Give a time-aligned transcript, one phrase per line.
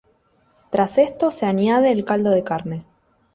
[0.71, 2.87] Tras esto se añade el caldo de carne.